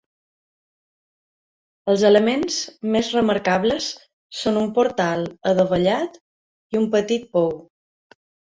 [1.93, 2.57] Els elements
[2.95, 3.91] més remarcables
[4.39, 7.57] són un portal adovellat i un petit pou.